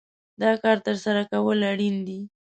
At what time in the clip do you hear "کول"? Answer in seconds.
1.31-1.59